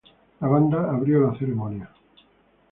La 0.39 0.47
banda 0.47 0.89
abrió 0.91 1.19
la 1.19 1.37
ceremonia. 1.37 1.87